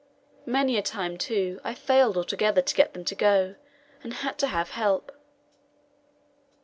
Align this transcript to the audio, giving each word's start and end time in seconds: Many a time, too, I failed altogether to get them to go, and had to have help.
Many 0.47 0.77
a 0.77 0.81
time, 0.81 1.15
too, 1.15 1.61
I 1.63 1.75
failed 1.75 2.17
altogether 2.17 2.63
to 2.63 2.75
get 2.75 2.93
them 2.93 3.05
to 3.05 3.13
go, 3.13 3.53
and 4.01 4.15
had 4.15 4.39
to 4.39 4.47
have 4.47 4.71
help. 4.71 5.11